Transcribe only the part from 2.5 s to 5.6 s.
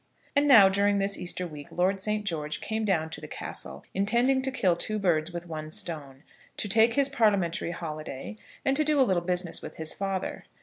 came down to the castle, intending to kill two birds with